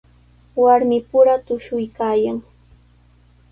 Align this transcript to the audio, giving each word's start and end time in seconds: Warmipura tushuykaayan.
Warmipura 0.61 1.35
tushuykaayan. 1.45 2.37